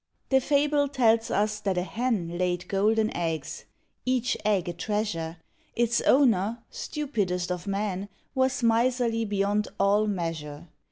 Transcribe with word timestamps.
The 0.29 0.41
fable 0.41 0.87
tells 0.87 1.29
us 1.29 1.59
that 1.59 1.77
a 1.77 1.83
Hen 1.83 2.35
Laid 2.39 2.67
golden 2.67 3.15
eggs, 3.15 3.65
each 4.03 4.35
egg 4.43 4.67
a 4.67 4.73
treasure; 4.73 5.37
Its 5.75 6.01
owner 6.07 6.63
stupidest 6.71 7.51
of 7.51 7.67
men 7.67 8.09
Was 8.33 8.63
miserly 8.63 9.25
beyond 9.25 9.67
all 9.79 10.07
measure. 10.07 10.69